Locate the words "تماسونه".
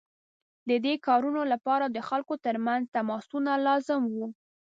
2.95-3.51